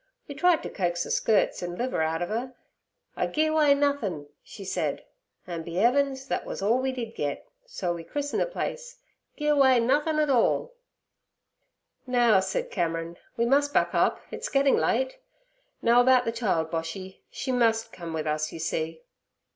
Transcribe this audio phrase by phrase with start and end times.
[0.27, 2.53] We tried t' coax ther skirts an' liver out ov 'er.
[3.15, 5.03] "I gi'e away nothin'," she said.
[5.45, 6.25] An' be 'eavens!
[6.25, 8.97] thet wus all we did git, so we christened the place
[9.37, 10.73] "Gi'e away Nothin' 'All."'
[12.07, 15.19] 'Now' said Cameron, 'we must buck up; it's getting late.
[15.83, 19.03] Now about the child, Boshy: she must come with us, you see.'